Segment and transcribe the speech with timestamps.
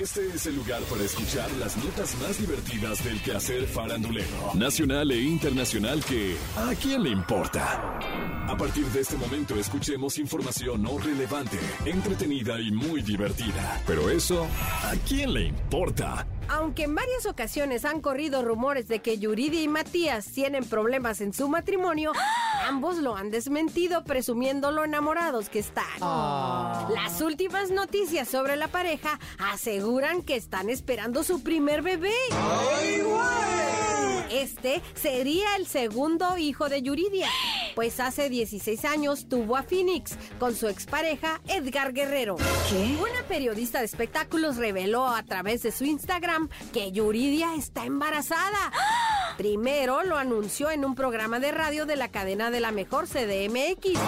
[0.00, 5.22] Este es el lugar para escuchar las notas más divertidas del quehacer farandulero, nacional e
[5.22, 7.98] internacional que ¿a quién le importa?
[8.46, 13.82] A partir de este momento escuchemos información no relevante, entretenida y muy divertida.
[13.86, 14.46] Pero eso,
[14.86, 16.26] ¿a quién le importa?
[16.48, 21.32] Aunque en varias ocasiones han corrido rumores de que Yuridia y Matías tienen problemas en
[21.32, 22.12] su matrimonio,
[22.68, 25.84] ambos lo han desmentido presumiendo lo enamorados que están.
[26.00, 32.14] Las últimas noticias sobre la pareja aseguran que están esperando su primer bebé.
[34.30, 37.28] Este sería el segundo hijo de Yuridia,
[37.76, 42.36] pues hace 16 años tuvo a Phoenix con su expareja Edgar Guerrero.
[42.36, 48.72] Una periodista de espectáculos reveló a través de su Instagram que Yuridia está embarazada.
[49.36, 54.00] Primero lo anunció en un programa de radio de la cadena de la mejor CDMX.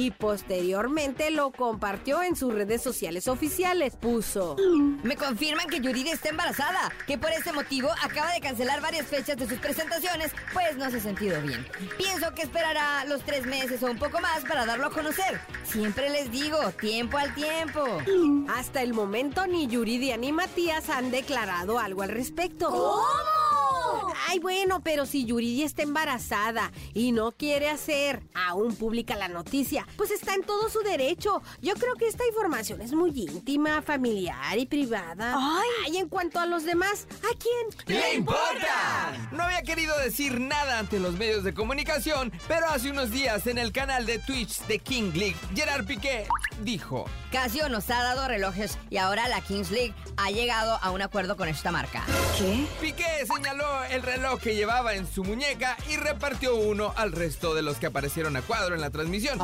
[0.00, 3.96] Y posteriormente lo compartió en sus redes sociales oficiales.
[3.96, 4.56] Puso.
[5.02, 9.36] Me confirman que Yuridia está embarazada, que por ese motivo acaba de cancelar varias fechas
[9.36, 11.66] de sus presentaciones, pues no se ha sentido bien.
[11.98, 15.38] Pienso que esperará los tres meses o un poco más para darlo a conocer.
[15.64, 17.84] Siempre les digo, tiempo al tiempo.
[18.56, 22.70] Hasta el momento ni Yuridia ni Matías han declarado algo al respecto.
[24.28, 29.86] Ay, bueno, pero si Yuridia está embarazada y no quiere hacer aún pública la noticia,
[29.96, 31.42] pues está en todo su derecho.
[31.60, 35.34] Yo creo que esta información es muy íntima, familiar y privada.
[35.36, 37.98] Ay, en cuanto a los demás, ¿a quién?
[37.98, 39.28] ¡Le importa!
[39.32, 43.58] No había querido decir nada ante los medios de comunicación, pero hace unos días en
[43.58, 46.26] el canal de Twitch de King League, Gerard Piqué
[46.62, 51.02] dijo: Casio nos ha dado relojes y ahora la Kings League ha llegado a un
[51.02, 52.04] acuerdo con esta marca.
[52.38, 52.66] ¿Qué?
[52.80, 57.62] Piqué señaló el reloj que llevaba en su muñeca y repartió uno al resto de
[57.62, 59.34] los que aparecieron a cuadro en la transmisión.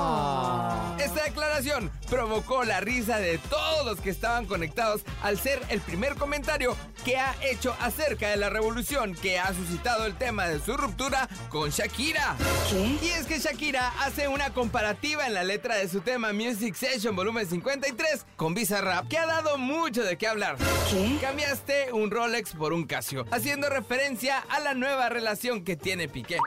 [0.98, 6.14] Esta declaración provocó la risa de todos los que estaban conectados al ser el primer
[6.16, 10.76] comentario que ha hecho acerca de la revolución que ha suscitado el tema de su
[10.76, 12.36] ruptura con Shakira.
[12.70, 12.98] ¿Qué?
[13.06, 17.14] Y es que Shakira hace una comparativa en la letra de su tema Music Session
[17.14, 20.56] volumen 53 con Bizarrap que ha dado mucho de qué hablar.
[20.91, 21.19] ¿Qué?
[21.20, 26.38] Cambiaste un Rolex por un Casio, haciendo referencia a la nueva relación que tiene Piqué.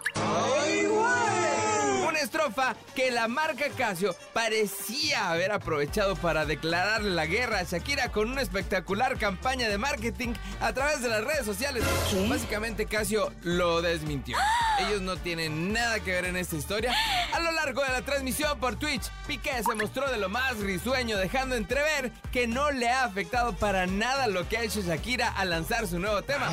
[2.07, 8.11] Una estrofa que la marca Casio parecía haber aprovechado para declararle la guerra a Shakira
[8.11, 11.83] con una espectacular campaña de marketing a través de las redes sociales.
[12.09, 12.27] ¿Qué?
[12.27, 14.37] Básicamente Casio lo desmintió.
[14.79, 16.93] Ellos no tienen nada que ver en esta historia.
[17.33, 21.15] A lo largo de la transmisión por Twitch, Piqué se mostró de lo más risueño,
[21.17, 25.51] dejando entrever que no le ha afectado para nada lo que ha hecho Shakira al
[25.51, 26.49] lanzar su nuevo tema.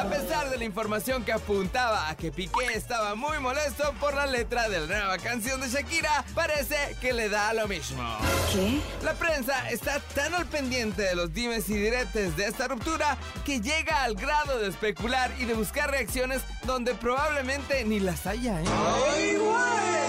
[0.00, 4.24] A pesar de la información que apuntaba a que Piqué estaba muy molesto por la
[4.24, 8.02] letra de la nueva canción de Shakira, parece que le da lo mismo.
[8.50, 8.80] ¿Qué?
[9.04, 13.60] La prensa está tan al pendiente de los dimes y diretes de esta ruptura que
[13.60, 18.58] llega al grado de especular y de buscar reacciones donde probablemente ni las haya.
[18.58, 19.99] ¿eh?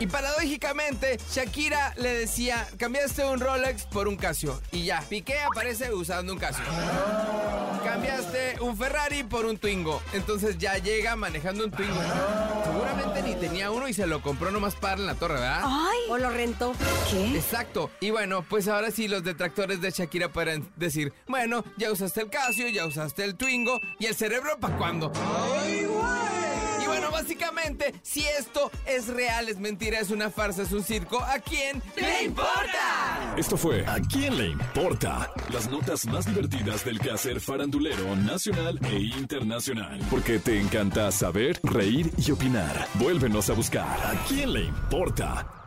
[0.00, 4.60] Y paradójicamente, Shakira le decía, cambiaste un Rolex por un Casio.
[4.70, 6.64] Y ya, Piqué aparece usando un Casio.
[7.84, 10.00] Cambiaste un Ferrari por un Twingo.
[10.12, 12.00] Entonces ya llega manejando un Twingo.
[12.64, 15.62] Seguramente ni tenía uno y se lo compró nomás para en la torre, ¿verdad?
[15.64, 15.98] Ay.
[16.10, 16.74] ¿O lo rentó?
[17.10, 17.36] ¿Qué?
[17.36, 17.90] Exacto.
[18.00, 22.30] Y bueno, pues ahora sí los detractores de Shakira pueden decir, bueno, ya usaste el
[22.30, 25.12] Casio, ya usaste el Twingo y el cerebro para cuándo.
[25.68, 26.37] Y
[26.88, 31.38] bueno, básicamente, si esto es real, es mentira, es una farsa, es un circo, ¿a
[31.38, 33.34] quién le importa?
[33.36, 35.30] Esto fue ¿A quién le importa?
[35.52, 40.00] Las notas más divertidas del quehacer farandulero nacional e internacional.
[40.10, 42.88] Porque te encanta saber, reír y opinar.
[42.94, 45.57] Vuélvenos a buscar ¿A quién le importa?